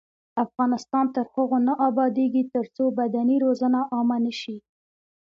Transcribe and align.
افغانستان 0.45 1.05
تر 1.15 1.25
هغو 1.33 1.57
نه 1.67 1.73
ابادیږي، 1.89 2.43
ترڅو 2.53 2.83
بدني 2.99 3.37
روزنه 3.45 3.79
عامه 3.93 4.17
نشي. 4.25 4.57